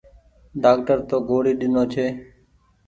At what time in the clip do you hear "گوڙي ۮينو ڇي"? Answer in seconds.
1.29-2.05